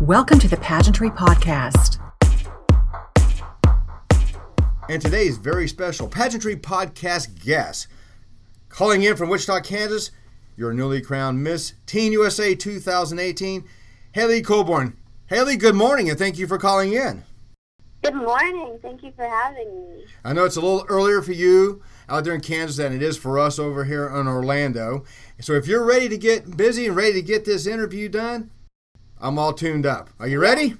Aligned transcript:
Welcome 0.00 0.40
to 0.40 0.48
the 0.48 0.56
Pageantry 0.56 1.08
Podcast. 1.08 2.00
And 4.88 5.00
today's 5.00 5.38
very 5.38 5.68
special 5.68 6.08
Pageantry 6.08 6.56
Podcast 6.56 7.44
guest, 7.44 7.86
calling 8.68 9.04
in 9.04 9.16
from 9.16 9.28
Wichita, 9.28 9.60
Kansas, 9.60 10.10
your 10.56 10.74
newly 10.74 11.00
crowned 11.00 11.44
Miss 11.44 11.74
Teen 11.86 12.10
USA 12.10 12.56
2018, 12.56 13.64
Hailey 14.12 14.42
Colborn. 14.42 14.96
Hailey, 15.26 15.56
good 15.56 15.76
morning 15.76 16.10
and 16.10 16.18
thank 16.18 16.38
you 16.38 16.48
for 16.48 16.58
calling 16.58 16.92
in. 16.92 17.22
Good 18.02 18.16
morning. 18.16 18.78
Thank 18.82 19.04
you 19.04 19.12
for 19.16 19.24
having 19.24 19.88
me. 19.88 20.04
I 20.24 20.32
know 20.32 20.44
it's 20.44 20.56
a 20.56 20.60
little 20.60 20.84
earlier 20.88 21.22
for 21.22 21.32
you 21.32 21.82
out 22.08 22.24
there 22.24 22.34
in 22.34 22.40
Kansas 22.40 22.76
than 22.76 22.92
it 22.92 23.00
is 23.00 23.16
for 23.16 23.38
us 23.38 23.60
over 23.60 23.84
here 23.84 24.08
in 24.08 24.26
Orlando. 24.26 25.04
So 25.40 25.52
if 25.52 25.68
you're 25.68 25.84
ready 25.84 26.08
to 26.08 26.18
get 26.18 26.56
busy 26.56 26.86
and 26.86 26.96
ready 26.96 27.12
to 27.14 27.22
get 27.22 27.44
this 27.44 27.66
interview 27.66 28.08
done, 28.08 28.50
I'm 29.20 29.38
all 29.38 29.52
tuned 29.52 29.86
up. 29.86 30.10
Are 30.18 30.28
you 30.28 30.40
ready? 30.40 30.74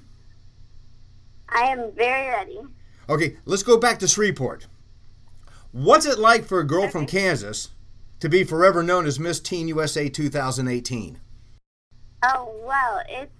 I 1.49 1.63
am 1.63 1.91
very 1.93 2.29
ready. 2.29 2.59
Okay, 3.07 3.37
let's 3.45 3.63
go 3.63 3.77
back 3.77 3.99
to 3.99 4.07
Shreveport. 4.07 4.67
What's 5.71 6.05
it 6.05 6.19
like 6.19 6.45
for 6.45 6.59
a 6.59 6.67
girl 6.67 6.87
from 6.87 7.05
Kansas 7.05 7.69
to 8.19 8.29
be 8.29 8.43
forever 8.43 8.81
known 8.81 9.05
as 9.05 9.19
Miss 9.19 9.39
Teen 9.39 9.67
USA 9.67 10.09
2018? 10.09 11.19
Oh, 12.23 12.55
well, 12.65 13.01
it's 13.07 13.31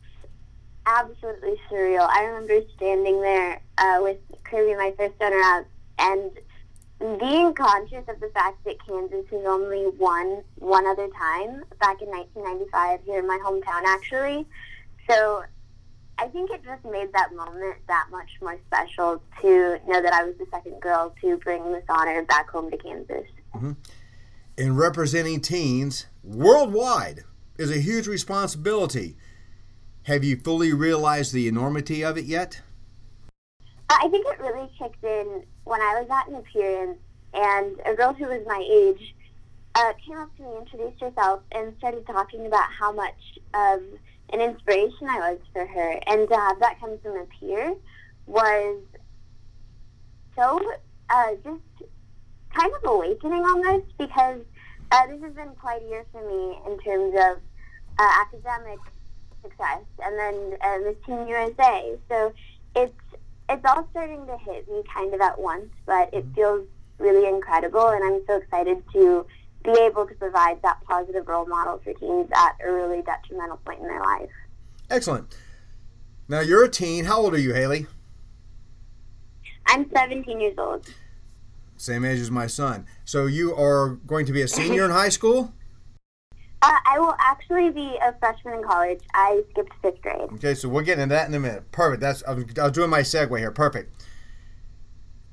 absolutely 0.86 1.56
surreal. 1.70 2.08
I 2.10 2.24
remember 2.26 2.60
standing 2.76 3.22
there 3.22 3.62
uh, 3.78 4.00
with 4.02 4.18
Kirby, 4.44 4.76
my 4.76 4.94
first 4.98 5.16
runner-up, 5.20 5.66
and 5.98 6.32
being 7.20 7.54
conscious 7.54 8.04
of 8.08 8.20
the 8.20 8.30
fact 8.34 8.64
that 8.66 8.86
Kansas 8.86 9.26
has 9.32 9.46
only 9.46 9.88
won 9.98 10.44
one 10.56 10.86
other 10.86 11.08
time 11.08 11.64
back 11.80 12.02
in 12.02 12.10
1995 12.10 13.00
here 13.06 13.20
in 13.20 13.28
my 13.28 13.40
hometown, 13.44 13.84
actually. 13.86 14.46
So 15.10 15.44
I 16.18 16.28
think 16.28 16.50
it 16.52 16.64
just 16.64 16.84
made 16.86 17.12
that 17.14 17.34
moment 17.36 17.76
that 17.88 18.08
much 18.12 18.30
more 18.42 18.58
special 18.68 19.22
to 19.42 19.80
know 19.88 20.02
that 20.02 20.14
I 20.14 20.24
was 20.24 20.36
the 20.38 20.48
second 20.52 20.82
girl 20.82 21.14
to 21.22 21.38
bring 21.38 21.72
this 21.72 21.84
honor 21.90 22.24
back 22.24 22.50
home 22.50 22.72
to 22.72 22.78
Kansas. 22.78 23.28
And 24.58 24.78
representing 24.78 25.42
teens 25.42 26.06
worldwide 26.24 27.22
is 27.58 27.70
a 27.70 27.80
huge 27.80 28.08
responsibility. 28.08 29.16
Have 30.04 30.24
you 30.24 30.38
fully 30.38 30.72
realized 30.74 31.34
the 31.34 31.48
enormity 31.48 32.04
of 32.04 32.18
it 32.18 32.26
yet? 32.26 32.62
I 33.90 34.08
think 34.10 34.26
it 34.28 34.40
really 34.40 34.70
kicked 34.78 35.04
in 35.04 35.44
when 35.64 35.82
I 35.82 36.00
was 36.00 36.08
at 36.10 36.28
an 36.28 36.36
appearance, 36.36 37.00
and 37.34 37.80
a 37.86 37.94
girl 37.96 38.14
who 38.14 38.26
was 38.26 38.42
my 38.46 38.64
age 38.72 39.16
uh, 39.76 39.94
came 40.06 40.18
up 40.18 40.36
to 40.38 40.44
me, 40.44 40.50
introduced 40.60 41.02
herself, 41.02 41.42
and 41.52 41.76
started 41.78 42.06
talking 42.08 42.46
about 42.46 42.72
how 42.72 42.92
much 42.92 43.40
of 43.54 43.82
an 44.34 44.42
inspiration 44.42 45.08
I 45.10 45.32
was 45.32 45.40
for 45.54 45.66
her. 45.66 46.00
And 46.08 46.28
to 46.28 46.36
have 46.36 46.60
that 46.60 46.80
come 46.80 46.98
from 47.00 47.18
a 47.18 47.26
peer 47.40 47.76
was 48.26 48.82
so 50.36 50.60
uh, 51.10 51.32
just 51.44 51.90
kind 52.54 52.72
of 52.74 52.92
awakening 52.92 53.44
almost 53.46 53.86
because 53.98 54.42
uh, 54.92 55.08
this 55.08 55.22
has 55.22 55.34
been 55.34 55.50
quite 55.60 55.82
a 55.84 55.88
year 55.88 56.06
for 56.12 56.22
me 56.28 56.58
in 56.68 56.80
terms 56.80 57.14
of 57.16 57.42
uh, 58.00 58.12
academic 58.22 58.80
success 59.42 59.84
and 60.04 60.20
then 60.20 60.58
uh, 60.62 60.78
Miss 60.80 60.96
Teen 61.06 61.28
USA. 61.28 61.98
So 62.10 62.34
it's 62.76 62.94
it's 63.48 63.64
all 63.66 63.88
starting 63.92 64.26
to 64.26 64.38
hit 64.40 64.68
me 64.68 64.82
kind 64.94 65.14
of 65.14 65.22
at 65.22 65.40
once, 65.40 65.70
but 65.86 66.12
it 66.14 66.26
feels 66.34 66.68
really 66.98 67.28
incredible, 67.28 67.90
and 67.90 68.04
I'm 68.04 68.22
so 68.26 68.38
excited 68.38 68.84
to 68.94 69.26
be 69.66 69.80
able 69.82 70.08
to 70.08 70.14
provide 70.16 70.62
that 70.62 70.82
positive 70.86 71.28
role 71.28 71.46
model 71.46 71.80
for 71.84 71.94
teens 71.94 72.30
at 72.36 72.56
a 72.66 72.72
really 72.72 73.02
detrimental 73.02 73.58
point 73.58 73.82
in 73.82 73.88
their 73.88 74.02
life. 74.02 74.30
Excellent. 74.90 75.36
Now 76.28 76.40
you're 76.40 76.64
a 76.64 76.70
teen. 76.70 77.06
How 77.06 77.22
old 77.22 77.34
are 77.34 77.40
you, 77.40 77.54
Hailey? 77.54 77.88
I'm 79.68 79.90
17 79.90 80.40
years 80.40 80.56
old. 80.58 80.88
Same 81.78 82.06
age 82.06 82.20
as 82.20 82.32
my 82.32 82.48
son. 82.48 82.86
So 83.04 83.26
you 83.26 83.56
are 83.56 83.90
going 84.08 84.26
to 84.26 84.32
be 84.32 84.42
a 84.42 84.48
senior 84.48 84.86
in 84.86 84.92
high 84.92 85.10
school? 85.10 85.54
Uh, 86.62 86.80
I 86.86 86.98
will 86.98 87.16
actually 87.20 87.70
be 87.70 87.96
a 88.02 88.14
freshman 88.18 88.56
in 88.56 88.64
college. 88.64 89.02
I 89.14 89.44
skipped 89.52 89.74
fifth 89.82 90.02
grade. 90.02 90.30
Okay, 90.34 90.56
so 90.56 90.70
we're 90.70 90.84
getting 90.84 91.04
into 91.04 91.14
that 91.14 91.28
in 91.28 91.36
a 91.36 91.40
minute. 91.40 91.72
Perfect. 91.72 92.02
That's 92.02 92.24
I 92.24 92.34
was, 92.34 92.46
I 92.58 92.64
was 92.64 92.72
doing 92.72 92.90
my 92.90 93.02
segue 93.02 93.38
here. 93.38 93.52
Perfect. 93.52 94.04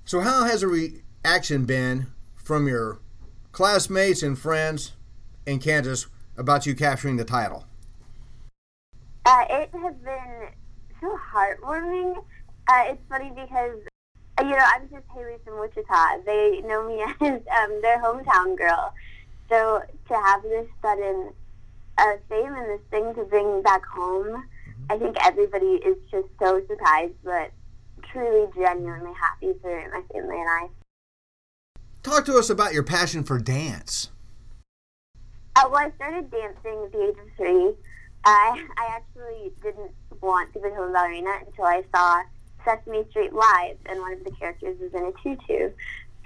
So 0.05 0.21
how 0.21 0.45
has 0.45 0.61
the 0.61 0.67
reaction 0.67 1.65
been 1.65 2.09
from 2.35 2.67
your 2.67 3.01
classmates 3.53 4.23
and 4.23 4.39
friends 4.39 4.93
in 5.47 5.59
Kansas 5.59 6.07
about 6.37 6.67
you 6.67 6.75
capturing 6.75 7.17
the 7.17 7.25
title? 7.25 7.65
Uh, 9.25 9.45
it 9.49 9.71
has 9.73 9.95
been 9.97 10.49
so 11.01 11.19
heartwarming. 11.33 12.17
Uh, 12.69 12.85
it's 12.87 13.03
funny 13.09 13.31
because, 13.31 13.79
uh, 14.39 14.43
you 14.43 14.51
know, 14.51 14.65
I'm 14.75 14.89
just 14.89 15.05
Hailey 15.15 15.37
from 15.45 15.61
Wichita. 15.61 16.23
They 16.25 16.63
know 16.65 16.89
me 16.89 17.03
as 17.21 17.41
um, 17.41 17.83
their 17.83 18.01
hometown 18.03 18.57
girl. 18.57 18.93
So 19.49 19.83
to 20.09 20.15
have 20.15 20.43
this 20.43 20.67
sudden 20.81 21.33
uh, 21.99 22.13
fame 22.29 22.55
and 22.55 22.71
this 22.71 22.81
thing 22.91 23.15
to 23.15 23.25
bring 23.25 23.63
back 23.63 23.85
home, 23.85 24.45
I 24.91 24.99
think 24.99 25.17
everybody 25.25 25.75
is 25.85 25.97
just 26.11 26.29
so 26.41 26.63
surprised, 26.67 27.15
but 27.23 27.53
truly, 28.11 28.49
genuinely 28.57 29.13
happy 29.15 29.53
for 29.61 29.91
my 29.91 30.03
family 30.13 30.41
and 30.41 30.49
I. 30.49 30.69
Talk 32.03 32.25
to 32.25 32.37
us 32.37 32.51
about 32.51 32.73
your 32.75 32.83
passion 32.83 33.23
for 33.23 33.39
dance. 33.39 34.11
Uh, 35.55 35.69
well, 35.71 35.87
I 35.87 35.93
started 35.95 36.31
dancing 36.33 36.83
at 36.85 36.93
the 36.93 37.03
age 37.03 37.17
of 37.19 37.37
three. 37.37 37.73
I 38.25 38.67
I 38.77 38.87
actually 38.91 39.53
didn't 39.63 39.93
want 40.21 40.53
to 40.55 40.61
become 40.61 40.91
a 40.91 40.93
ballerina 40.93 41.31
until 41.47 41.65
I 41.65 41.85
saw 41.95 42.23
Sesame 42.65 43.05
Street 43.11 43.33
live, 43.33 43.77
and 43.87 44.01
one 44.01 44.15
of 44.15 44.25
the 44.25 44.33
characters 44.33 44.79
was 44.81 44.93
in 44.95 45.05
a 45.05 45.13
tutu. 45.23 45.71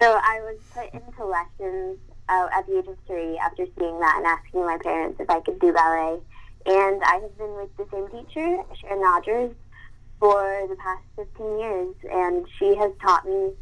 So 0.00 0.18
I 0.22 0.40
was 0.40 0.58
put 0.72 0.94
into 0.94 1.24
lessons 1.26 1.98
uh, 2.28 2.48
at 2.54 2.66
the 2.66 2.78
age 2.78 2.86
of 2.86 2.96
three 3.06 3.36
after 3.38 3.66
seeing 3.78 4.00
that 4.00 4.14
and 4.16 4.26
asking 4.26 4.64
my 4.64 4.78
parents 4.82 5.20
if 5.20 5.28
I 5.28 5.40
could 5.40 5.58
do 5.58 5.72
ballet. 5.74 6.20
And 6.66 7.02
I 7.04 7.20
have 7.20 7.36
been 7.36 7.54
with 7.54 7.76
the 7.76 7.86
same 7.92 8.08
teacher, 8.08 8.62
Sharon 8.80 9.00
Rogers, 9.00 9.54
for 10.18 10.66
the 10.68 10.76
past 10.76 11.02
15 11.16 11.58
years, 11.58 11.94
and 12.10 12.46
she 12.58 12.74
has 12.76 12.92
taught 13.00 13.26
me 13.26 13.52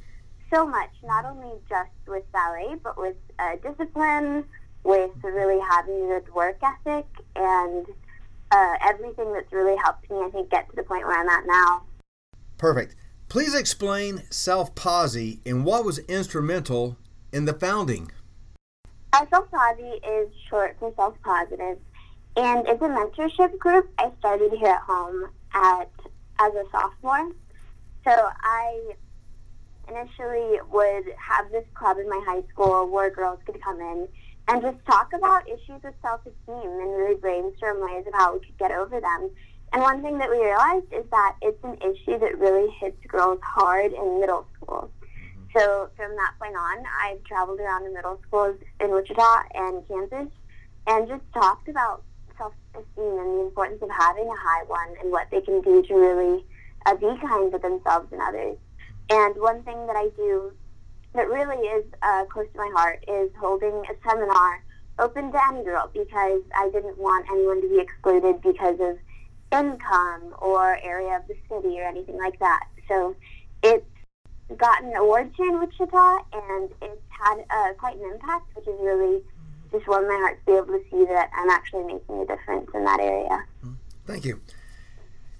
so 0.55 0.67
much, 0.67 0.91
not 1.03 1.25
only 1.25 1.59
just 1.69 1.91
with 2.07 2.23
ballet, 2.33 2.77
but 2.83 2.97
with 2.97 3.17
uh, 3.39 3.57
discipline, 3.57 4.45
with 4.85 5.11
really 5.23 5.61
having 5.69 5.95
a 6.05 6.21
good 6.21 6.33
work 6.35 6.59
ethic, 6.63 7.07
and 7.35 7.87
uh, 8.51 8.75
everything 8.87 9.33
that's 9.33 9.53
really 9.53 9.77
helped 9.77 10.09
me, 10.11 10.19
I 10.19 10.31
think, 10.31 10.51
get 10.51 10.69
to 10.71 10.77
the 10.77 10.85
point 10.85 11.07
where 11.07 11.19
I'm 11.19 11.29
at 11.29 11.47
now. 11.47 11.83
Perfect. 12.59 12.95
Please 13.29 13.55
explain 13.55 14.23
Self 14.31 14.75
Posse 14.75 15.41
and 15.45 15.65
what 15.65 15.85
was 15.85 15.99
instrumental 16.01 16.97
in 17.33 17.47
the 17.47 17.55
founding. 17.55 18.13
Uh, 19.13 19.27
Self 19.31 19.51
Posse 19.51 19.83
is 19.83 20.29
short 20.49 20.77
for 20.79 20.93
Self 20.95 21.21
Positive, 21.23 21.79
and 22.37 22.69
it's 22.69 22.83
a 22.83 22.87
mentorship 22.87 23.59
group 23.59 23.91
I 23.99 24.13
started 24.21 24.53
here 24.53 24.69
at 24.69 24.83
home 24.83 25.31
at 25.53 25.91
as 26.39 26.53
a 26.55 26.65
sophomore. 26.71 27.33
So 28.05 28.11
I 28.13 28.95
initially 29.89 30.59
would 30.71 31.05
have 31.19 31.51
this 31.51 31.65
club 31.75 31.99
in 31.99 32.09
my 32.09 32.23
high 32.27 32.43
school 32.53 32.91
where 32.91 33.11
girls 33.11 33.39
could 33.47 33.63
come 33.63 33.81
in 33.81 34.09
and 34.49 34.63
just 34.63 34.77
talk 34.87 35.13
about 35.13 35.49
issues 35.49 35.83
with 35.83 35.95
self-esteem 36.03 36.37
and 36.49 36.91
really 36.97 37.17
brainstorm 37.17 37.81
ways 37.81 38.05
of 38.07 38.13
how 38.15 38.35
we 38.35 38.41
could 38.41 38.59
get 38.59 38.71
over 38.71 39.01
them. 39.01 39.31
And 39.73 39.83
one 39.83 40.03
thing 40.03 40.19
that 40.19 40.31
we 40.31 40.37
realized 40.37 40.93
is 40.93 41.05
that 41.11 41.37
it's 41.43 41.63
an 41.65 41.77
issue 41.79 42.19
that 42.19 42.39
really 42.39 42.71
hits 42.81 42.99
girls 43.09 43.41
hard 43.43 43.93
in 43.93 44.21
middle 44.21 44.47
school. 44.57 44.91
So 45.57 45.89
from 45.97 46.15
that 46.17 46.35
point 46.39 46.57
on, 46.57 46.85
I've 47.03 47.23
traveled 47.25 47.61
around 47.61 47.85
the 47.85 47.91
middle 47.91 48.21
schools 48.27 48.57
in 48.81 48.91
Wichita 48.91 49.43
and 49.55 49.87
Kansas 49.89 50.33
and 50.87 51.09
just 51.09 51.23
talked 51.33 51.69
about 51.69 52.03
self-esteem 52.37 53.19
and 53.19 53.39
the 53.39 53.43
importance 53.43 53.81
of 53.83 53.91
having 53.91 54.27
a 54.27 54.37
high 54.37 54.65
one 54.67 54.95
and 55.01 55.11
what 55.11 55.29
they 55.31 55.41
can 55.41 55.61
do 55.63 55.83
to 55.83 55.95
really 55.95 56.45
uh, 56.87 56.95
be 56.97 57.11
kind 57.21 57.53
to 57.53 57.59
themselves 57.59 58.13
and 58.13 58.21
others. 58.21 58.57
And 59.11 59.35
one 59.37 59.63
thing 59.63 59.87
that 59.87 59.97
I 59.97 60.09
do 60.17 60.53
that 61.15 61.29
really 61.29 61.67
is 61.69 61.85
uh, 62.03 62.25
close 62.27 62.47
to 62.53 62.59
my 62.59 62.71
heart 62.75 63.05
is 63.07 63.31
holding 63.39 63.75
a 63.75 64.09
seminar 64.09 64.63
open 64.99 65.33
to 65.33 65.39
any 65.51 65.65
girl 65.65 65.91
because 65.93 66.43
I 66.57 66.71
didn't 66.73 66.99
want 66.99 67.27
anyone 67.31 67.61
to 67.63 67.69
be 67.69 67.81
excluded 67.81 68.41
because 68.43 68.79
of 68.81 68.99
income 69.53 70.35
or 70.39 70.79
area 70.83 71.17
of 71.17 71.23
the 71.29 71.37
city 71.49 71.79
or 71.81 71.85
anything 71.85 72.19
like 72.19 72.39
that. 72.41 72.65
So 72.89 73.15
it's 73.63 73.87
gotten 74.57 74.95
awards 74.95 75.35
here 75.37 75.49
in 75.49 75.61
Wichita 75.61 76.19
and 76.33 76.71
it's 76.83 77.03
had 77.11 77.45
uh, 77.51 77.73
quite 77.75 77.97
an 77.97 78.11
impact, 78.13 78.55
which 78.55 78.67
is 78.67 78.75
really 78.81 79.21
just 79.73 79.87
warmed 79.89 80.09
my 80.09 80.15
heart 80.15 80.39
to 80.41 80.47
be 80.47 80.53
able 80.53 80.67
to 80.67 80.83
see 80.91 81.05
that 81.07 81.31
I'm 81.37 81.51
actually 81.51 81.85
making 81.85 82.21
a 82.21 82.27
difference 82.27 82.71
in 82.75 82.85
that 82.85 83.01
area. 83.01 83.45
Thank 84.07 84.25
you. 84.25 84.41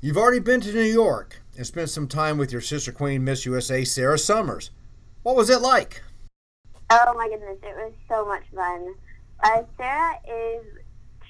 You've 0.01 0.17
already 0.17 0.41
been 0.41 0.61
to 0.63 0.73
New 0.73 0.81
York 0.81 1.41
and 1.57 1.67
spent 1.67 1.91
some 1.91 2.09
time 2.09 2.39
with 2.39 2.53
your 2.53 2.61
sister 2.61 2.93
queen, 2.93 3.25
Miss 3.25 3.47
USA, 3.47 3.85
Sarah 3.85 4.19
Summers. 4.19 4.71
What 5.23 5.37
was 5.37 5.51
it 5.51 5.61
like? 5.61 6.03
Oh 6.91 7.15
my 7.15 7.29
goodness, 7.29 7.59
it 7.63 7.75
was 7.77 7.93
so 8.09 8.27
much 8.27 8.45
fun. 8.55 8.95
Uh, 9.43 9.63
Sarah 9.77 10.19
is 10.29 10.65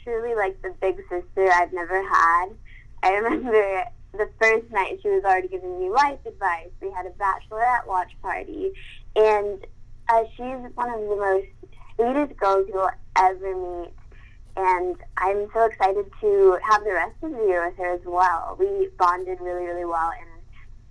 truly 0.02 0.34
like 0.34 0.60
the 0.62 0.74
big 0.80 0.96
sister 1.08 1.50
I've 1.52 1.72
never 1.72 2.02
had. 2.02 2.46
I 3.02 3.10
remember 3.12 3.84
the 4.12 4.28
first 4.40 4.70
night 4.70 4.98
she 5.02 5.08
was 5.08 5.24
already 5.24 5.48
giving 5.48 5.80
me 5.80 5.90
life 5.90 6.18
advice. 6.26 6.70
We 6.80 6.90
had 6.90 7.06
a 7.06 7.10
bachelorette 7.10 7.86
watch 7.86 8.12
party, 8.22 8.72
and 9.16 9.64
uh, 10.08 10.24
she's 10.36 10.74
one 10.74 10.90
of 10.90 11.00
the 11.00 11.16
most 11.16 11.46
sweetest 11.96 12.36
girls 12.38 12.68
you'll 12.68 12.90
ever 13.16 13.82
meet. 13.82 13.92
And 14.56 14.96
I'm 15.16 15.48
so 15.52 15.64
excited 15.64 16.06
to 16.20 16.58
have 16.70 16.84
the 16.84 16.92
rest 16.92 17.16
of 17.22 17.32
the 17.32 17.44
year 17.46 17.66
with 17.66 17.76
her 17.78 17.94
as 17.94 18.00
well. 18.04 18.56
We 18.58 18.88
bonded 18.98 19.40
really, 19.40 19.64
really 19.64 19.84
well, 19.84 20.12
and 20.18 20.30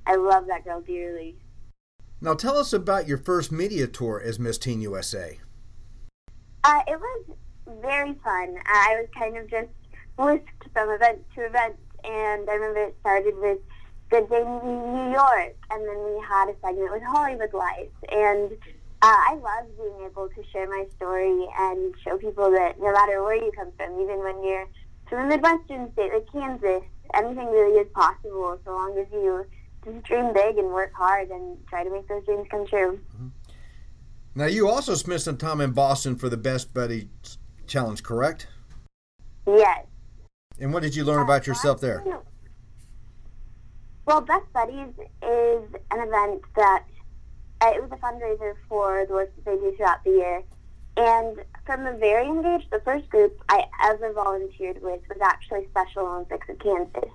I 0.05 0.15
love 0.15 0.47
that 0.47 0.65
girl 0.65 0.81
dearly. 0.81 1.37
Now, 2.19 2.33
tell 2.33 2.57
us 2.57 2.73
about 2.73 3.07
your 3.07 3.17
first 3.17 3.51
media 3.51 3.87
tour 3.87 4.21
as 4.23 4.39
Miss 4.39 4.57
Teen 4.57 4.81
USA. 4.81 5.39
Uh, 6.63 6.81
it 6.87 6.99
was 6.99 7.25
very 7.81 8.13
fun. 8.23 8.55
I 8.65 8.97
was 8.99 9.07
kind 9.17 9.37
of 9.37 9.49
just 9.49 9.69
whisked 10.17 10.69
from 10.73 10.89
event 10.89 11.19
to 11.35 11.45
event, 11.45 11.75
and 12.03 12.49
I 12.49 12.53
remember 12.53 12.83
it 12.83 12.95
started 13.01 13.37
with 13.37 13.59
Good 14.09 14.29
Day 14.29 14.43
New 14.43 15.11
York, 15.11 15.55
and 15.71 15.87
then 15.87 16.03
we 16.03 16.23
had 16.27 16.49
a 16.49 16.55
segment 16.61 16.91
with 16.91 17.03
Hollywood 17.03 17.53
Life, 17.53 17.89
and 18.11 18.51
uh, 19.03 19.05
I 19.05 19.33
love 19.33 19.67
being 19.77 20.05
able 20.05 20.29
to 20.29 20.43
share 20.53 20.65
my 20.69 20.85
story 20.95 21.45
and 21.59 21.93
show 22.05 22.17
people 22.17 22.49
that 22.51 22.79
no 22.79 22.93
matter 22.93 23.21
where 23.21 23.35
you 23.35 23.51
come 23.51 23.69
from, 23.75 23.99
even 23.99 24.19
when 24.19 24.41
you're 24.41 24.65
from 25.09 25.25
a 25.25 25.27
Midwestern 25.27 25.91
state 25.91 26.13
like 26.13 26.31
Kansas, 26.31 26.83
anything 27.13 27.47
really 27.47 27.79
is 27.81 27.87
possible 27.93 28.57
so 28.63 28.71
long 28.71 28.97
as 28.97 29.05
you 29.11 29.45
just 29.83 30.03
dream 30.03 30.31
big 30.33 30.57
and 30.57 30.67
work 30.69 30.93
hard 30.93 31.29
and 31.31 31.57
try 31.67 31.83
to 31.83 31.91
make 31.91 32.07
those 32.07 32.23
dreams 32.23 32.47
come 32.49 32.65
true. 32.65 32.97
Mm-hmm. 33.13 33.27
Now, 34.35 34.45
you 34.45 34.69
also 34.69 34.95
spent 34.95 35.19
some 35.19 35.35
time 35.35 35.59
in 35.59 35.71
Boston 35.71 36.15
for 36.15 36.29
the 36.29 36.37
Best 36.37 36.73
Buddy 36.73 37.09
Challenge, 37.67 38.01
correct? 38.01 38.47
Yes. 39.45 39.85
And 40.59 40.73
what 40.73 40.81
did 40.81 40.95
you 40.95 41.03
learn 41.03 41.19
uh, 41.19 41.25
about 41.25 41.45
yourself 41.45 41.81
there? 41.81 42.05
Well, 44.05 44.21
Best 44.21 44.45
Buddies 44.53 44.93
is 45.21 45.63
an 45.91 46.07
event 46.07 46.41
that 46.55 46.85
it 47.69 47.81
was 47.81 47.91
a 47.91 47.97
fundraiser 47.97 48.55
for 48.67 49.05
the 49.05 49.13
work 49.13 49.33
that 49.35 49.45
they 49.45 49.55
do 49.57 49.75
throughout 49.75 50.03
the 50.03 50.11
year. 50.11 50.43
And 50.95 51.39
from 51.65 51.85
the 51.85 51.93
very 51.93 52.25
young 52.25 52.45
age, 52.45 52.67
the 52.71 52.81
first 52.81 53.09
group 53.09 53.41
I 53.49 53.65
ever 53.83 54.13
volunteered 54.13 54.81
with 54.81 55.01
was 55.09 55.17
actually 55.21 55.67
Special 55.71 56.05
Olympics 56.05 56.47
of 56.49 56.59
Kansas. 56.59 57.09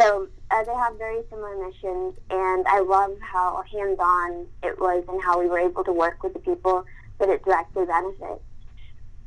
So 0.00 0.28
uh, 0.50 0.64
they 0.64 0.74
have 0.74 0.96
very 0.96 1.20
similar 1.28 1.54
missions, 1.66 2.14
and 2.30 2.66
I 2.66 2.80
love 2.80 3.12
how 3.20 3.62
hands-on 3.70 4.46
it 4.62 4.80
was 4.80 5.04
and 5.08 5.22
how 5.22 5.38
we 5.38 5.48
were 5.48 5.58
able 5.58 5.84
to 5.84 5.92
work 5.92 6.22
with 6.22 6.32
the 6.32 6.38
people 6.38 6.84
that 7.18 7.28
it 7.28 7.44
directly 7.44 7.84
benefits. 7.84 8.42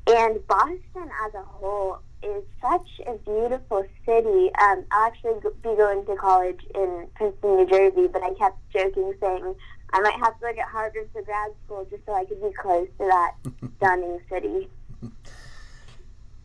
And 0.07 0.45
Boston 0.47 1.09
as 1.25 1.33
a 1.33 1.43
whole 1.43 1.99
is 2.23 2.43
such 2.61 2.87
a 3.07 3.13
beautiful 3.19 3.85
city. 4.05 4.51
Um, 4.61 4.85
I'll 4.91 5.07
actually 5.07 5.39
be 5.61 5.75
going 5.75 6.05
to 6.05 6.15
college 6.15 6.61
in 6.73 7.07
Princeton, 7.15 7.57
New 7.57 7.67
Jersey, 7.67 8.07
but 8.07 8.23
I 8.23 8.33
kept 8.33 8.57
joking 8.71 9.13
saying 9.21 9.55
I 9.93 10.01
might 10.01 10.19
have 10.19 10.39
to 10.39 10.47
look 10.47 10.57
at 10.57 10.67
Harvard 10.67 11.09
for 11.13 11.21
grad 11.21 11.51
school 11.65 11.87
just 11.89 12.05
so 12.05 12.13
I 12.13 12.25
could 12.25 12.41
be 12.41 12.51
close 12.59 12.87
to 12.99 13.05
that 13.05 13.35
stunning 13.77 14.19
city. 14.29 14.69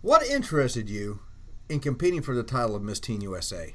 What 0.02 0.25
interested 0.26 0.88
you 0.88 1.20
in 1.69 1.81
competing 1.81 2.22
for 2.22 2.34
the 2.34 2.42
title 2.42 2.76
of 2.76 2.82
Miss 2.82 3.00
Teen 3.00 3.20
USA? 3.20 3.75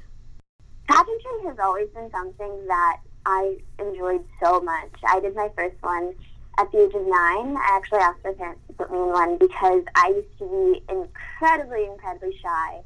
Pageantry 0.88 1.45
has 1.45 1.57
always 1.59 1.89
been 1.89 2.09
something 2.12 2.67
that 2.67 2.97
I 3.25 3.57
enjoyed 3.79 4.23
so 4.41 4.62
much. 4.62 4.91
I 5.07 5.19
did 5.19 5.35
my 5.35 5.50
first 5.56 5.75
one 5.81 6.13
at 6.57 6.71
the 6.71 6.85
age 6.85 6.94
of 6.94 7.01
nine. 7.01 7.57
I 7.57 7.67
actually 7.71 8.00
asked 8.00 8.23
my 8.23 8.33
parents 8.33 8.62
to 8.67 8.73
put 8.73 8.91
me 8.91 8.97
in 8.97 9.09
one 9.09 9.38
because 9.38 9.83
I 9.95 10.13
used 10.15 10.38
to 10.39 10.45
be 10.45 10.94
incredibly, 10.94 11.85
incredibly 11.85 12.38
shy. 12.41 12.81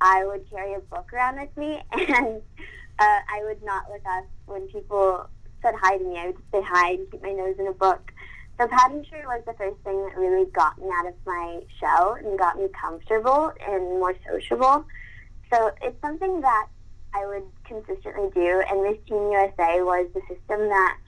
I 0.00 0.26
would 0.26 0.48
carry 0.50 0.74
a 0.74 0.80
book 0.80 1.12
around 1.12 1.40
with 1.40 1.56
me, 1.56 1.80
and 1.92 2.42
uh, 2.98 3.20
I 3.28 3.42
would 3.44 3.62
not 3.62 3.84
look 3.90 4.02
up 4.06 4.24
when 4.46 4.68
people 4.68 5.28
said 5.64 5.74
hi 5.80 5.96
to 5.96 6.04
me. 6.04 6.18
I 6.18 6.26
would 6.26 6.36
just 6.36 6.50
say 6.52 6.62
hi 6.62 6.92
and 6.92 7.10
keep 7.10 7.22
my 7.22 7.32
nose 7.32 7.56
in 7.58 7.66
a 7.66 7.72
book. 7.72 8.12
So 8.60 8.68
pageantry 8.68 9.22
was 9.26 9.42
the 9.46 9.54
first 9.54 9.80
thing 9.82 9.96
that 10.04 10.16
really 10.16 10.48
got 10.50 10.78
me 10.78 10.86
out 10.94 11.06
of 11.06 11.14
my 11.26 11.60
shell 11.80 12.16
and 12.22 12.38
got 12.38 12.56
me 12.56 12.68
comfortable 12.78 13.52
and 13.66 13.82
more 13.98 14.14
sociable. 14.30 14.84
So 15.52 15.72
it's 15.82 16.00
something 16.00 16.40
that 16.42 16.68
I 17.14 17.26
would 17.26 17.44
consistently 17.64 18.30
do, 18.34 18.62
and 18.70 18.82
Miss 18.82 18.98
Teen 19.08 19.32
USA 19.32 19.82
was 19.82 20.08
the 20.14 20.20
system 20.28 20.68
that 20.68 20.98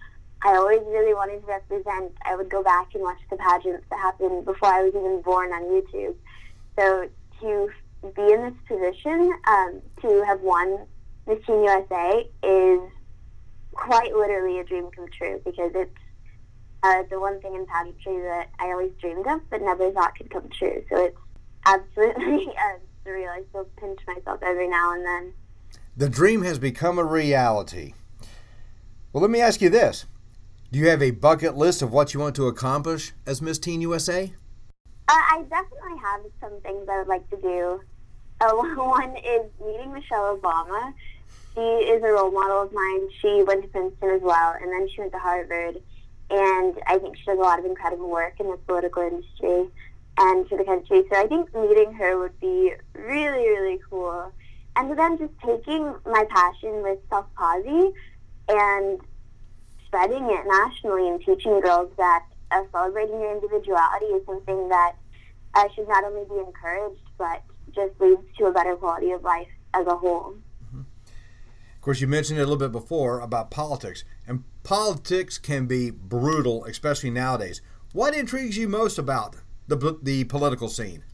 I 0.42 0.56
always 0.56 0.80
really 0.86 1.14
wanted 1.14 1.40
to 1.40 1.46
represent. 1.46 2.12
I 2.24 2.34
would 2.34 2.48
go 2.48 2.62
back 2.62 2.94
and 2.94 3.02
watch 3.02 3.18
the 3.30 3.36
pageants 3.36 3.84
that 3.90 3.98
happened 3.98 4.44
before 4.44 4.68
I 4.68 4.82
was 4.82 4.94
even 4.94 5.20
born 5.22 5.52
on 5.52 5.62
YouTube. 5.64 6.14
So 6.78 7.08
to 7.40 7.70
be 8.14 8.32
in 8.32 8.42
this 8.42 8.54
position, 8.66 9.32
um, 9.46 9.82
to 10.02 10.24
have 10.26 10.40
won 10.40 10.86
Miss 11.26 11.44
Teen 11.44 11.62
USA 11.62 12.28
is 12.42 12.80
quite 13.76 14.14
literally 14.14 14.58
a 14.58 14.64
dream 14.64 14.90
come 14.94 15.06
true 15.16 15.40
because 15.44 15.72
it's 15.74 15.98
uh, 16.82 17.02
the 17.10 17.20
one 17.20 17.40
thing 17.40 17.54
in 17.54 17.66
pageantry 17.66 18.20
that 18.22 18.48
I 18.58 18.66
always 18.66 18.92
dreamed 19.00 19.26
of 19.26 19.40
but 19.50 19.62
never 19.62 19.90
thought 19.92 20.16
could 20.16 20.30
come 20.30 20.48
true. 20.48 20.84
So 20.90 21.04
it's 21.04 21.18
absolutely 21.64 22.48
uh, 22.48 22.78
surreal. 23.06 23.28
I 23.28 23.42
still 23.50 23.68
pinch 23.76 24.00
myself 24.06 24.40
every 24.42 24.68
now 24.68 24.94
and 24.94 25.04
then. 25.04 25.32
The 25.96 26.08
dream 26.08 26.42
has 26.42 26.58
become 26.58 26.98
a 26.98 27.04
reality. 27.04 27.94
Well, 29.12 29.22
let 29.22 29.30
me 29.30 29.40
ask 29.40 29.60
you 29.60 29.70
this. 29.70 30.06
Do 30.72 30.78
you 30.78 30.88
have 30.88 31.02
a 31.02 31.12
bucket 31.12 31.56
list 31.56 31.80
of 31.80 31.92
what 31.92 32.12
you 32.12 32.20
want 32.20 32.34
to 32.36 32.48
accomplish 32.48 33.12
as 33.24 33.40
Miss 33.40 33.58
Teen 33.58 33.80
USA? 33.80 34.32
Uh, 35.08 35.12
I 35.12 35.44
definitely 35.48 35.98
have 36.02 36.20
some 36.40 36.60
things 36.60 36.88
I 36.90 36.98
would 36.98 37.08
like 37.08 37.28
to 37.30 37.36
do. 37.40 37.80
Uh, 38.40 38.52
one 38.76 39.16
is 39.16 39.50
meeting 39.64 39.92
Michelle 39.92 40.36
Obama. 40.36 40.92
She 41.56 41.62
is 41.62 42.02
a 42.02 42.08
role 42.08 42.30
model 42.30 42.62
of 42.62 42.72
mine. 42.72 43.08
She 43.20 43.42
went 43.42 43.62
to 43.62 43.68
Princeton 43.68 44.10
as 44.10 44.20
well, 44.22 44.54
and 44.60 44.70
then 44.70 44.88
she 44.88 45.00
went 45.00 45.12
to 45.12 45.18
Harvard. 45.18 45.76
And 46.28 46.74
I 46.86 46.98
think 46.98 47.16
she 47.16 47.24
does 47.24 47.38
a 47.38 47.40
lot 47.40 47.58
of 47.58 47.64
incredible 47.64 48.10
work 48.10 48.38
in 48.38 48.50
the 48.50 48.58
political 48.58 49.02
industry 49.02 49.70
and 50.18 50.48
for 50.48 50.58
the 50.58 50.64
country. 50.64 51.04
So 51.10 51.18
I 51.18 51.26
think 51.26 51.54
meeting 51.54 51.94
her 51.94 52.18
would 52.18 52.38
be 52.40 52.74
really, 52.94 53.48
really 53.48 53.80
cool 53.88 54.32
and 54.76 54.98
then 54.98 55.18
just 55.18 55.32
taking 55.44 55.94
my 56.04 56.24
passion 56.28 56.82
with 56.82 56.98
Self 57.08 57.26
Posse 57.34 57.92
and 58.48 59.00
spreading 59.86 60.30
it 60.30 60.44
nationally 60.46 61.08
and 61.08 61.20
teaching 61.20 61.60
girls 61.60 61.90
that 61.96 62.24
uh, 62.50 62.62
celebrating 62.70 63.20
your 63.20 63.34
individuality 63.34 64.06
is 64.06 64.24
something 64.26 64.68
that 64.68 64.92
uh, 65.54 65.68
should 65.74 65.88
not 65.88 66.04
only 66.04 66.24
be 66.28 66.38
encouraged 66.38 67.00
but 67.18 67.42
just 67.74 67.98
leads 68.00 68.22
to 68.36 68.44
a 68.44 68.52
better 68.52 68.76
quality 68.76 69.10
of 69.10 69.22
life 69.22 69.48
as 69.74 69.86
a 69.86 69.96
whole. 69.96 70.34
Course, 71.86 72.00
you 72.00 72.08
mentioned 72.08 72.40
it 72.40 72.42
a 72.42 72.46
little 72.46 72.56
bit 72.56 72.72
before 72.72 73.20
about 73.20 73.52
politics, 73.52 74.02
and 74.26 74.42
politics 74.64 75.38
can 75.38 75.66
be 75.66 75.92
brutal, 75.92 76.64
especially 76.64 77.10
nowadays. 77.10 77.60
What 77.92 78.12
intrigues 78.12 78.56
you 78.56 78.66
most 78.66 78.98
about 78.98 79.36
the 79.68 79.96
the 80.02 80.24
political 80.24 80.68
scene? 80.68 81.04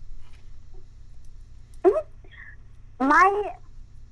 My 2.99 3.53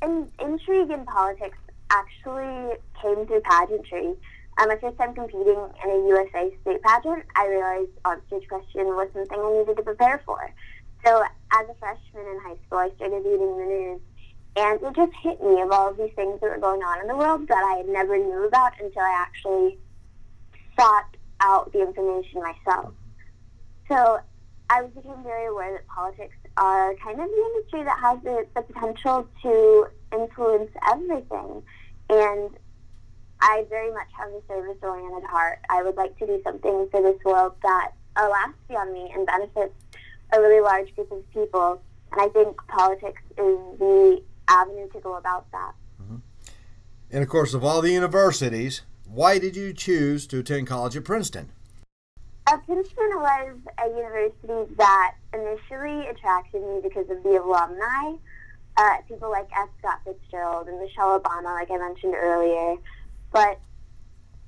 in, 0.03 0.31
intrigue 0.39 0.91
in 0.91 1.07
politics 1.07 1.57
actually 1.89 2.77
came 3.01 3.27
through 3.27 3.41
pageantry. 3.41 4.09
Um, 4.59 4.69
my 4.69 4.77
first 4.83 4.99
time 4.99 5.15
competing 5.15 5.65
in 5.83 5.91
a 5.91 6.09
USA 6.09 6.55
state 6.61 6.83
pageant, 6.83 7.25
I 7.37 7.47
realized 7.47 7.93
on-stage 8.05 8.47
question 8.51 8.85
was 8.85 9.09
something 9.15 9.41
I 9.41 9.61
needed 9.61 9.79
to 9.79 9.83
prepare 9.83 10.21
for. 10.27 10.53
So 11.07 11.25
as 11.53 11.69
a 11.71 11.75
freshman 11.81 12.27
in 12.27 12.39
high 12.43 12.59
school, 12.67 12.81
I 12.81 12.91
started 12.97 13.25
reading 13.25 13.57
the 13.57 13.65
news, 13.65 14.01
and 14.57 14.83
it 14.83 14.97
just 14.97 15.13
hit 15.23 15.43
me 15.43 15.61
of 15.61 15.71
all 15.71 15.91
of 15.91 15.97
these 15.97 16.13
things 16.17 16.41
that 16.41 16.51
were 16.51 16.59
going 16.59 16.83
on 16.83 17.01
in 17.01 17.07
the 17.07 17.17
world 17.17 17.47
that 17.49 17.63
I 17.65 17.79
had 17.79 17.89
never 17.89 18.17
knew 18.19 18.47
about 18.47 18.73
until 18.81 19.03
I 19.03 19.27
actually 19.27 19.79
sought 20.79 21.17
out 21.41 21.73
the 21.73 21.81
information 21.81 22.43
myself. 22.43 22.93
So 23.89 24.21
I 24.69 24.83
became 24.83 25.23
very 25.23 25.47
aware 25.47 25.73
that 25.73 25.87
politics 25.89 26.37
are 26.57 26.95
kind 26.97 27.21
of 27.21 27.29
the 27.29 27.51
industry 27.55 27.85
that 27.85 27.99
has 28.01 28.19
the, 28.23 28.47
the 28.55 28.63
potential 28.63 29.27
to 29.43 29.87
influence 30.13 30.71
everything. 30.91 31.63
And 32.09 32.51
I 33.41 33.65
very 33.69 33.91
much 33.93 34.09
have 34.19 34.29
a 34.31 34.41
service-oriented 34.49 35.29
heart. 35.29 35.61
I 35.71 35.83
would 35.83 35.97
like 35.97 36.19
to 36.19 36.27
do 36.27 36.41
something 36.45 36.89
for 36.91 37.03
this 37.03 37.19
world 37.25 37.55
that 37.63 37.93
lasts 38.17 38.59
beyond 38.69 38.93
me 38.93 39.11
and 39.15 39.27
benefits 39.27 39.75
a 40.33 40.41
really 40.41 40.61
large 40.61 40.95
group 40.95 41.11
of 41.11 41.29
people. 41.33 41.81
And 42.13 42.21
I 42.21 42.29
think 42.29 42.57
politics 42.69 43.23
is 43.39 43.59
the 43.79 44.23
avenue 44.51 44.89
to 44.91 45.01
go 45.01 45.15
about 45.17 45.51
that. 45.53 45.73
Mm-hmm. 46.03 46.17
And 47.11 47.23
of 47.23 47.29
course, 47.29 47.55
of 47.55 47.65
all 47.65 47.81
the 47.81 47.93
universities, 47.93 48.83
why 49.07 49.39
did 49.39 49.57
you 49.57 49.73
choose 49.73 50.27
to 50.29 50.41
attend 50.41 50.67
college 50.67 50.97
at 50.97 51.05
Princeton? 51.05 51.51
Uh, 52.47 52.57
Princeton 52.59 53.11
was 53.15 53.57
a 53.79 53.89
university 53.89 54.75
that 54.77 55.15
initially 55.33 56.07
attracted 56.09 56.63
me 56.63 56.81
because 56.83 57.09
of 57.11 57.23
the 57.23 57.41
alumni. 57.41 58.17
Uh, 58.77 58.97
people 59.09 59.31
like 59.31 59.49
F. 59.57 59.69
Scott 59.79 60.01
Fitzgerald 60.05 60.69
and 60.69 60.81
Michelle 60.81 61.21
Obama, 61.21 61.55
like 61.55 61.71
I 61.71 61.79
mentioned 61.79 62.15
earlier. 62.15 62.77
But 63.33 63.61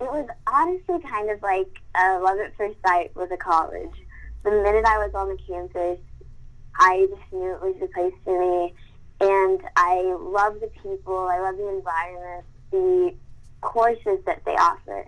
it 0.00 0.11
was 0.11 0.28
honestly 0.47 0.99
kind 1.09 1.30
of 1.30 1.42
like 1.42 1.68
a 1.94 2.18
love 2.18 2.38
at 2.38 2.56
first 2.56 2.76
sight 2.85 3.14
with 3.14 3.30
a 3.30 3.37
college. 3.37 3.94
The 4.42 4.50
minute 4.50 4.85
I 4.85 4.99
was 4.99 5.14
on 5.14 5.28
the 5.28 5.38
campus, 5.47 6.00
I 6.76 7.06
just 7.09 7.32
knew 7.32 7.54
it 7.54 7.62
was 7.62 7.76
the 7.78 7.87
place 7.88 8.14
for 8.25 8.40
me. 8.40 8.75
And 9.42 9.61
I 9.76 10.14
love 10.20 10.61
the 10.61 10.70
people. 10.82 11.28
I 11.28 11.40
love 11.40 11.56
the 11.56 11.68
environment, 11.68 12.44
the 12.70 13.14
courses 13.61 14.18
that 14.26 14.44
they 14.44 14.52
offer. 14.52 15.06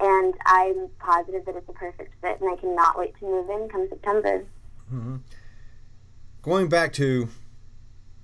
And 0.00 0.34
I'm 0.46 0.88
positive 0.98 1.44
that 1.46 1.56
it's 1.56 1.68
a 1.68 1.72
perfect 1.72 2.14
fit, 2.20 2.40
and 2.40 2.50
I 2.52 2.56
cannot 2.56 2.98
wait 2.98 3.14
to 3.18 3.24
move 3.24 3.48
in 3.50 3.68
come 3.68 3.88
September. 3.88 4.44
Mm-hmm. 4.92 5.16
Going 6.42 6.68
back 6.68 6.92
to 6.94 7.28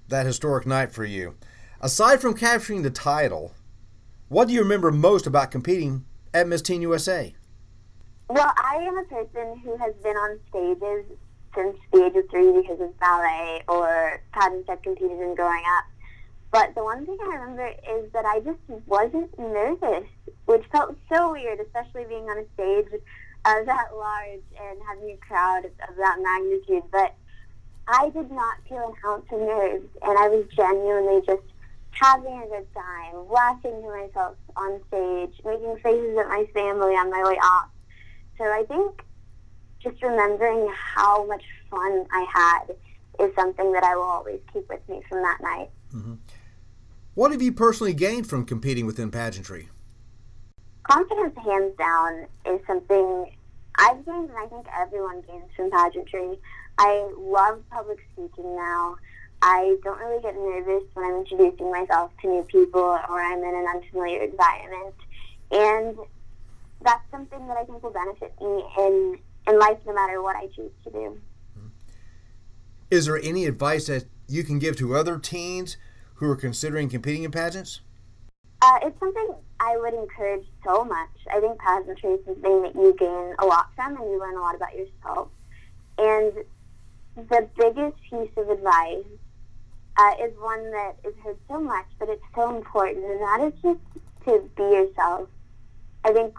that 0.08 0.26
historic 0.26 0.66
night 0.66 0.92
for 0.92 1.04
you, 1.04 1.36
aside 1.80 2.20
from 2.20 2.34
capturing 2.34 2.82
the 2.82 2.90
title, 2.90 3.52
what 4.28 4.48
do 4.48 4.54
you 4.54 4.60
remember 4.60 4.90
most 4.90 5.26
about 5.26 5.50
competing 5.50 6.04
at 6.34 6.48
Miss 6.48 6.62
Teen 6.62 6.82
USA? 6.82 7.34
Well, 8.28 8.52
I 8.56 8.76
am 8.76 8.98
a 8.98 9.04
person 9.04 9.58
who 9.64 9.76
has 9.76 9.94
been 10.02 10.16
on 10.16 10.38
stages 10.50 11.04
since 11.54 11.76
the 11.92 12.04
age 12.06 12.16
of 12.16 12.28
three 12.30 12.52
because 12.60 12.80
of 12.80 12.98
ballet 12.98 13.62
or 13.68 14.20
pageants 14.32 14.68
I've 14.68 14.82
competed 14.82 15.20
in 15.20 15.34
growing 15.34 15.62
up. 15.78 15.84
But 16.50 16.74
the 16.74 16.82
one 16.82 17.04
thing 17.04 17.18
I 17.20 17.36
remember 17.36 17.68
is 17.68 18.10
that 18.12 18.24
I 18.24 18.40
just 18.40 18.58
wasn't 18.86 19.38
nervous, 19.38 20.08
which 20.46 20.64
felt 20.72 20.96
so 21.12 21.32
weird, 21.32 21.60
especially 21.60 22.04
being 22.04 22.24
on 22.24 22.38
a 22.38 22.44
stage 22.54 23.00
uh, 23.44 23.64
that 23.64 23.88
large 23.94 24.42
and 24.60 24.78
having 24.86 25.10
a 25.10 25.16
crowd 25.16 25.64
of, 25.64 25.72
of 25.88 25.96
that 25.96 26.18
magnitude. 26.20 26.84
But 26.90 27.14
I 27.86 28.10
did 28.10 28.30
not 28.30 28.56
feel 28.68 28.88
an 28.88 29.10
ounce 29.10 29.26
of 29.32 29.40
nerves, 29.40 29.88
and 30.02 30.18
I 30.18 30.28
was 30.28 30.46
genuinely 30.54 31.22
just 31.26 31.42
having 31.90 32.42
a 32.42 32.46
good 32.46 32.66
time, 32.74 33.28
laughing 33.30 33.82
to 33.82 33.88
myself 33.88 34.36
on 34.56 34.80
stage, 34.88 35.34
making 35.44 35.76
faces 35.82 36.18
at 36.18 36.28
my 36.28 36.46
family 36.54 36.92
on 36.92 37.10
my 37.10 37.22
way 37.24 37.38
off. 37.38 37.68
So 38.36 38.44
I 38.44 38.64
think 38.68 39.02
just 39.82 40.02
remembering 40.02 40.72
how 40.74 41.26
much 41.26 41.44
fun 41.70 42.06
I 42.12 42.26
had 42.32 42.76
is 43.24 43.34
something 43.34 43.72
that 43.72 43.84
I 43.84 43.96
will 43.96 44.04
always 44.04 44.40
keep 44.52 44.68
with 44.68 44.86
me 44.88 45.02
from 45.08 45.22
that 45.22 45.38
night. 45.40 45.70
Mm-hmm. 45.94 46.14
What 47.14 47.32
have 47.32 47.42
you 47.42 47.52
personally 47.52 47.94
gained 47.94 48.28
from 48.28 48.44
competing 48.44 48.86
within 48.86 49.10
pageantry? 49.10 49.68
Confidence, 50.84 51.36
hands 51.44 51.76
down, 51.76 52.26
is 52.46 52.60
something 52.66 53.32
I've 53.76 54.04
gained, 54.04 54.30
and 54.30 54.38
I 54.38 54.46
think 54.46 54.66
everyone 54.76 55.22
gains 55.22 55.50
from 55.56 55.70
pageantry. 55.70 56.38
I 56.78 57.10
love 57.16 57.62
public 57.70 57.98
speaking 58.12 58.56
now. 58.56 58.96
I 59.42 59.76
don't 59.84 59.98
really 59.98 60.22
get 60.22 60.34
nervous 60.34 60.84
when 60.94 61.06
I'm 61.06 61.18
introducing 61.18 61.70
myself 61.70 62.10
to 62.22 62.28
new 62.28 62.42
people 62.42 62.80
or 62.80 63.20
I'm 63.20 63.38
in 63.38 63.54
an 63.54 63.66
unfamiliar 63.74 64.22
environment. 64.22 64.94
And 65.50 65.98
that's 66.82 67.02
something 67.10 67.46
that 67.46 67.56
I 67.56 67.64
think 67.64 67.82
will 67.82 67.90
benefit 67.90 68.34
me 68.40 68.64
in, 68.78 69.18
in 69.48 69.58
life 69.58 69.78
no 69.86 69.94
matter 69.94 70.22
what 70.22 70.36
I 70.36 70.46
choose 70.48 70.72
to 70.84 70.90
do. 70.90 71.20
Is 72.90 73.06
there 73.06 73.18
any 73.18 73.46
advice 73.46 73.86
that 73.86 74.04
you 74.28 74.44
can 74.44 74.58
give 74.58 74.76
to 74.76 74.94
other 74.94 75.18
teens 75.18 75.76
who 76.14 76.30
are 76.30 76.36
considering 76.36 76.88
competing 76.88 77.24
in 77.24 77.30
pageants? 77.30 77.80
Uh, 78.60 78.78
it's 78.82 78.98
something 78.98 79.34
I 79.60 79.76
would 79.76 79.94
encourage 79.94 80.46
so 80.64 80.84
much. 80.84 81.10
I 81.32 81.40
think 81.40 81.58
pageantry 81.58 82.10
is 82.10 82.24
something 82.24 82.62
that 82.62 82.74
you 82.74 82.94
gain 82.98 83.34
a 83.38 83.46
lot 83.46 83.70
from 83.74 83.96
and 83.96 84.10
you 84.10 84.18
learn 84.18 84.36
a 84.36 84.40
lot 84.40 84.54
about 84.54 84.74
yourself. 84.74 85.28
And 85.98 86.32
the 87.16 87.48
biggest 87.56 87.96
piece 88.02 88.30
of 88.36 88.48
advice 88.48 89.04
uh, 89.98 90.12
is 90.22 90.32
one 90.38 90.70
that 90.70 90.96
is 91.04 91.14
heard 91.24 91.36
so 91.48 91.60
much, 91.60 91.86
but 91.98 92.08
it's 92.08 92.22
so 92.34 92.56
important, 92.56 93.04
and 93.04 93.20
that 93.20 93.40
is 93.40 93.52
just 93.62 93.80
to 94.24 94.48
be 94.56 94.62
yourself. 94.62 95.28
I 96.04 96.12
think 96.12 96.36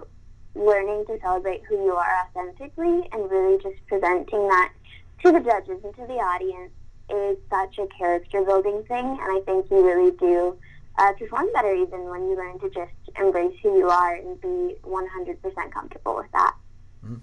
learning 0.56 1.06
to 1.08 1.20
celebrate 1.22 1.64
who 1.68 1.76
you 1.76 1.94
are 1.94 2.28
authentically 2.28 3.08
and 3.12 3.30
really 3.30 3.62
just 3.62 3.78
presenting 3.88 4.48
that 4.48 4.74
to 5.24 5.32
the 5.32 5.40
judges 5.40 5.84
and 5.84 5.94
to 5.96 6.06
the 6.08 6.16
audience 6.16 6.72
is 7.10 7.38
such 7.50 7.78
a 7.80 7.88
character 7.98 8.44
building 8.44 8.84
thing, 8.88 9.06
and 9.06 9.20
I 9.22 9.42
think 9.46 9.70
you 9.70 9.86
really 9.86 10.12
do 10.12 10.58
uh, 10.98 11.14
perform 11.14 11.48
better 11.54 11.74
even 11.74 12.04
when 12.06 12.30
you 12.30 12.36
learn 12.36 12.60
to 12.60 12.70
just 12.70 12.92
embrace 13.18 13.56
who 13.64 13.78
you 13.78 13.90
are 13.90 14.16
and 14.16 14.40
be 14.42 14.76
100% 14.84 15.72
comfortable 15.72 16.16
with 16.16 16.32
that. 16.34 16.56
Mm-hmm. 17.04 17.16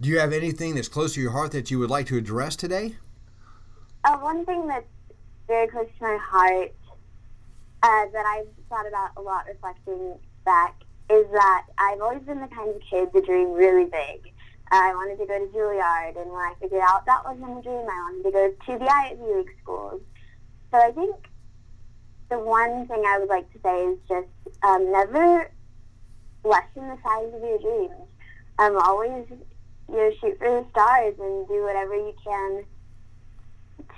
Do 0.00 0.08
you 0.08 0.18
have 0.18 0.32
anything 0.32 0.74
that's 0.74 0.88
close 0.88 1.14
to 1.14 1.20
your 1.20 1.30
heart 1.30 1.52
that 1.52 1.70
you 1.70 1.78
would 1.78 1.90
like 1.90 2.06
to 2.06 2.16
address 2.16 2.56
today? 2.56 2.96
Uh, 4.04 4.18
one 4.18 4.44
thing 4.44 4.66
that's 4.66 4.86
very 5.46 5.68
close 5.68 5.86
to 5.98 6.02
my 6.02 6.18
heart 6.20 6.74
uh, 7.82 8.06
that 8.12 8.26
I've 8.26 8.48
thought 8.68 8.88
about 8.88 9.10
a 9.16 9.20
lot 9.20 9.46
reflecting 9.46 10.18
back 10.44 10.82
is 11.12 11.26
that 11.32 11.66
I've 11.78 12.00
always 12.00 12.22
been 12.22 12.40
the 12.40 12.48
kind 12.48 12.70
of 12.70 12.80
kid 12.88 13.12
to 13.12 13.20
dream 13.20 13.52
really 13.52 13.84
big. 13.84 14.32
I 14.70 14.94
wanted 14.94 15.18
to 15.18 15.26
go 15.26 15.38
to 15.38 15.52
Juilliard, 15.52 16.16
and 16.16 16.30
when 16.32 16.40
I 16.40 16.54
figured 16.58 16.80
out 16.80 17.04
that 17.04 17.24
wasn't 17.26 17.58
a 17.58 17.62
dream, 17.62 17.84
I 17.84 18.00
wanted 18.08 18.22
to 18.24 18.30
go 18.32 18.48
to 18.66 18.78
the 18.78 18.90
Ivy 18.90 19.22
League 19.22 19.50
schools. 19.62 20.00
So 20.70 20.78
I 20.78 20.90
think 20.92 21.28
the 22.30 22.38
one 22.38 22.86
thing 22.88 23.04
I 23.06 23.18
would 23.18 23.28
like 23.28 23.52
to 23.52 23.58
say 23.62 23.84
is 23.84 23.98
just 24.08 24.56
um, 24.62 24.90
never 24.90 25.50
lessen 26.44 26.88
the 26.88 26.96
size 27.04 27.28
of 27.34 27.42
your 27.42 27.58
dreams. 27.58 28.08
Um, 28.58 28.78
always 28.78 29.26
you 29.28 29.96
know, 29.96 30.10
shoot 30.18 30.38
for 30.38 30.48
the 30.48 30.66
stars 30.70 31.14
and 31.20 31.46
do 31.48 31.62
whatever 31.62 31.94
you 31.94 32.14
can 32.24 32.64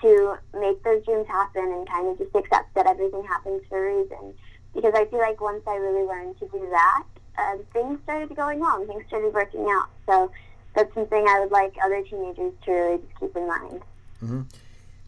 to 0.03 0.37
make 0.59 0.83
those 0.83 1.05
dreams 1.05 1.29
happen 1.29 1.63
and 1.63 1.89
kind 1.89 2.09
of 2.09 2.19
just 2.19 2.35
accept 2.35 2.75
that 2.75 2.87
everything 2.87 3.25
happens 3.25 3.63
for 3.69 3.79
a 3.79 3.97
reason. 4.03 4.35
Because 4.75 4.93
I 4.95 5.05
feel 5.07 5.21
like 5.21 5.41
once 5.41 5.63
I 5.67 5.77
really 5.77 6.07
learned 6.07 6.39
to 6.41 6.49
do 6.49 6.67
that, 6.71 7.05
uh, 7.39 7.57
things 7.73 7.99
started 8.05 8.35
going 8.37 8.61
wrong. 8.61 8.87
Things 8.87 9.05
started 9.09 9.33
working 9.33 9.67
out. 9.69 9.89
So 10.07 10.31
that's 10.75 10.93
something 10.95 11.25
I 11.29 11.41
would 11.41 11.53
like 11.53 11.75
other 11.85 12.03
teenagers 12.03 12.53
to 12.65 12.71
really 12.73 13.01
keep 13.21 13.37
in 13.37 13.47
mind. 13.47 13.83
Mm-hmm. 14.23 14.43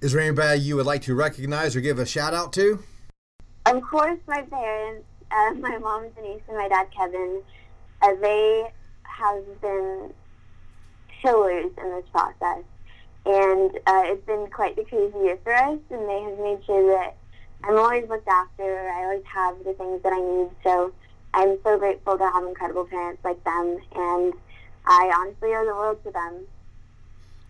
Is 0.00 0.12
there 0.12 0.22
anybody 0.22 0.60
you 0.60 0.76
would 0.76 0.86
like 0.86 1.02
to 1.02 1.14
recognize 1.14 1.74
or 1.74 1.80
give 1.80 1.98
a 1.98 2.06
shout 2.06 2.34
out 2.34 2.52
to? 2.54 2.82
Of 3.64 3.82
course, 3.82 4.18
my 4.28 4.42
parents, 4.42 5.04
uh, 5.30 5.54
my 5.58 5.78
mom 5.78 6.08
Denise 6.14 6.42
and 6.48 6.56
my 6.56 6.68
dad 6.68 6.86
Kevin. 6.96 7.42
Uh, 8.02 8.14
they 8.20 8.70
have 9.04 9.60
been 9.60 10.12
pillars 11.22 11.72
in 11.82 11.90
this 11.90 12.04
process. 12.12 12.62
And 13.24 13.70
uh, 13.86 14.02
it's 14.04 14.24
been 14.24 14.46
quite 14.52 14.76
the 14.76 14.84
crazy 14.84 15.18
year 15.18 15.38
for 15.42 15.52
us, 15.52 15.78
and 15.90 16.08
they 16.08 16.22
have 16.22 16.38
made 16.38 16.64
sure 16.64 16.86
that 16.96 17.16
I'm 17.64 17.76
always 17.76 18.08
looked 18.08 18.28
after. 18.28 18.90
I 18.90 19.04
always 19.04 19.24
have 19.24 19.58
the 19.64 19.74
things 19.74 20.02
that 20.02 20.12
I 20.12 20.20
need. 20.20 20.50
So 20.62 20.92
I'm 21.34 21.58
so 21.62 21.78
grateful 21.78 22.16
to 22.16 22.24
have 22.30 22.44
incredible 22.44 22.86
parents 22.86 23.22
like 23.24 23.42
them, 23.44 23.78
and 23.94 24.32
I 24.86 25.12
honestly 25.18 25.54
owe 25.54 25.64
the 25.64 25.74
world 25.74 26.02
to 26.04 26.10
them. 26.10 26.46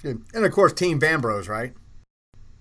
Good. 0.02 0.22
And 0.34 0.44
of 0.44 0.52
course, 0.52 0.72
Team 0.72 1.00
Vanbros, 1.00 1.48
right? 1.48 1.72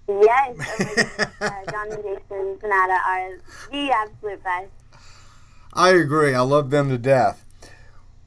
Yes, 0.08 0.56
oh 1.42 1.46
uh, 1.46 1.72
John 1.72 1.92
and 1.92 2.04
Jason 2.04 2.60
Sonata 2.62 3.00
are 3.08 3.30
the 3.72 3.92
absolute 3.92 4.44
best. 4.44 4.70
I 5.74 5.90
agree. 5.90 6.36
I 6.36 6.42
love 6.42 6.70
them 6.70 6.90
to 6.90 6.98
death. 6.98 7.44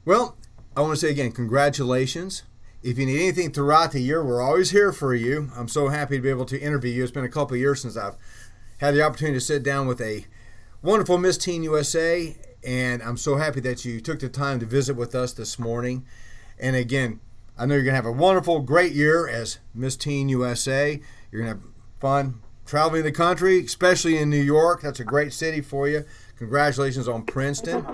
Well, 0.03 0.35
I 0.75 0.81
want 0.81 0.93
to 0.93 0.97
say 0.97 1.09
again, 1.09 1.31
congratulations. 1.31 2.43
If 2.83 2.97
you 2.97 3.05
need 3.05 3.21
anything 3.21 3.51
throughout 3.51 3.93
the 3.93 4.01
year, 4.01 4.23
we're 4.23 4.41
always 4.41 4.71
here 4.71 4.91
for 4.91 5.13
you. 5.13 5.51
I'm 5.55 5.67
so 5.67 5.87
happy 5.87 6.17
to 6.17 6.21
be 6.21 6.29
able 6.29 6.45
to 6.45 6.59
interview 6.59 6.91
you. 6.91 7.03
It's 7.03 7.11
been 7.11 7.25
a 7.25 7.29
couple 7.29 7.55
of 7.55 7.59
years 7.59 7.81
since 7.81 7.97
I've 7.97 8.15
had 8.79 8.95
the 8.95 9.01
opportunity 9.01 9.37
to 9.37 9.41
sit 9.45 9.63
down 9.63 9.87
with 9.87 10.01
a 10.01 10.25
wonderful 10.81 11.17
Miss 11.17 11.37
Teen 11.37 11.63
USA, 11.63 12.35
and 12.65 13.03
I'm 13.03 13.17
so 13.17 13.35
happy 13.35 13.59
that 13.61 13.85
you 13.85 13.99
took 13.99 14.19
the 14.19 14.29
time 14.29 14.59
to 14.59 14.65
visit 14.65 14.95
with 14.95 15.13
us 15.13 15.33
this 15.33 15.59
morning. 15.59 16.05
And 16.57 16.75
again, 16.75 17.19
I 17.57 17.65
know 17.65 17.75
you're 17.75 17.83
going 17.83 17.91
to 17.91 17.97
have 17.97 18.05
a 18.05 18.11
wonderful, 18.11 18.61
great 18.61 18.93
year 18.93 19.27
as 19.27 19.59
Miss 19.73 19.97
Teen 19.97 20.29
USA. 20.29 21.01
You're 21.31 21.43
going 21.43 21.55
to 21.55 21.61
have 21.61 21.71
fun 21.99 22.41
traveling 22.65 23.03
the 23.03 23.11
country, 23.11 23.59
especially 23.65 24.17
in 24.17 24.29
New 24.29 24.41
York. 24.41 24.81
That's 24.81 25.01
a 25.01 25.05
great 25.05 25.33
city 25.33 25.59
for 25.59 25.89
you. 25.89 26.05
Congratulations 26.37 27.07
on 27.07 27.23
Princeton. 27.23 27.85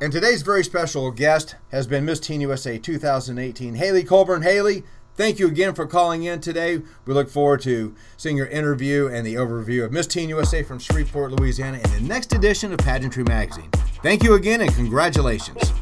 And 0.00 0.12
today's 0.12 0.42
very 0.42 0.64
special 0.64 1.10
guest 1.10 1.56
has 1.70 1.86
been 1.86 2.06
Miss 2.06 2.20
Teen 2.20 2.40
USA 2.40 2.78
2018, 2.78 3.74
Hailey 3.74 4.04
Colborn. 4.04 4.42
Hailey, 4.42 4.82
thank 5.16 5.38
you 5.38 5.46
again 5.48 5.74
for 5.74 5.86
calling 5.86 6.24
in 6.24 6.40
today. 6.40 6.82
We 7.06 7.14
look 7.14 7.28
forward 7.28 7.60
to 7.62 7.94
seeing 8.16 8.36
your 8.36 8.46
interview 8.46 9.08
and 9.08 9.26
the 9.26 9.34
overview 9.34 9.84
of 9.84 9.92
Miss 9.92 10.06
Teen 10.06 10.28
USA 10.28 10.62
from 10.62 10.78
Shreveport, 10.78 11.32
Louisiana, 11.32 11.78
in 11.78 11.90
the 11.90 12.00
next 12.00 12.32
edition 12.32 12.72
of 12.72 12.78
Pageantry 12.78 13.24
Magazine. 13.24 13.70
Thank 14.02 14.22
you 14.22 14.34
again 14.34 14.60
and 14.60 14.72
congratulations. 14.74 15.72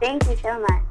Thank 0.00 0.26
you 0.28 0.36
so 0.36 0.60
much. 0.60 0.87